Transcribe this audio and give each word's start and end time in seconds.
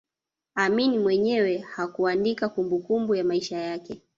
Amin 0.55 0.99
mwenyewe 0.99 1.57
hakuandika 1.57 2.49
kumbukumbu 2.49 3.15
ya 3.15 3.23
maisha 3.23 3.57
yake 3.57 4.01